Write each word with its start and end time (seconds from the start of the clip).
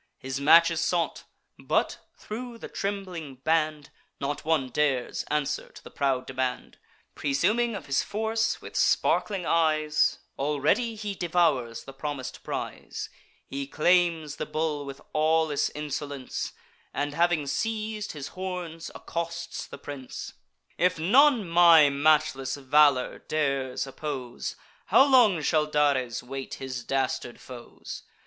His 0.17 0.41
match 0.41 0.71
is 0.71 0.81
sought; 0.81 1.25
but, 1.59 1.99
thro' 2.17 2.57
the 2.57 2.67
trembling 2.67 3.35
band, 3.35 3.91
Not 4.19 4.43
one 4.43 4.69
dares 4.69 5.21
answer 5.29 5.69
to 5.71 5.83
the 5.83 5.91
proud 5.91 6.25
demand. 6.25 6.79
Presuming 7.13 7.75
of 7.75 7.85
his 7.85 8.01
force, 8.01 8.59
with 8.63 8.75
sparkling 8.75 9.45
eyes 9.45 10.17
Already 10.39 10.95
he 10.95 11.13
devours 11.13 11.83
the 11.83 11.93
promis'd 11.93 12.41
prize. 12.41 13.09
He 13.45 13.67
claims 13.67 14.37
the 14.37 14.47
bull 14.47 14.85
with 14.85 15.01
awless 15.13 15.69
insolence, 15.75 16.53
And 16.95 17.13
having 17.13 17.43
seiz'd 17.45 18.13
his 18.13 18.29
horns, 18.29 18.89
accosts 18.95 19.67
the 19.67 19.77
prince: 19.77 20.33
"If 20.79 20.97
none 20.97 21.47
my 21.47 21.91
matchless 21.91 22.55
valour 22.55 23.19
dares 23.19 23.85
oppose, 23.85 24.55
How 24.87 25.05
long 25.07 25.43
shall 25.43 25.67
Dares 25.67 26.23
wait 26.23 26.55
his 26.55 26.83
dastard 26.83 27.39
foes? 27.39 28.01